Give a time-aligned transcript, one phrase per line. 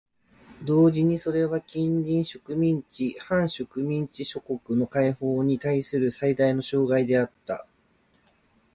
[0.65, 7.67] 同時にそれは近隣植民地・半植民地諸国の解放にたいする最大の障害であった。